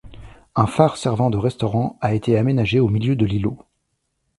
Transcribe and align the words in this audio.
Un 0.55 0.65
fare 0.65 0.97
servant 0.97 1.29
de 1.29 1.37
restaurant 1.37 1.99
a 2.01 2.15
été 2.15 2.35
aménagé 2.35 2.79
au 2.79 2.87
milieu 2.87 3.15
de 3.15 3.23
l'îlot. 3.23 3.59